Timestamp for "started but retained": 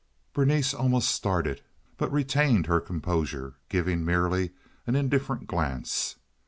1.09-2.65